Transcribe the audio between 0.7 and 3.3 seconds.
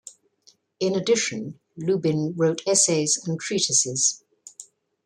In addition, Lubin wrote essays